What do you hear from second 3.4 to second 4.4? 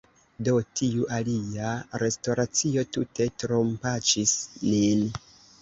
trompaĉis